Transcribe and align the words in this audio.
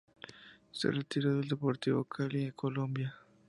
Se 0.71 0.89
retiró 0.89 1.35
del 1.37 1.47
Deportivo 1.47 2.05
Cali 2.05 2.45
de 2.45 2.53
Colombia. 2.53 3.15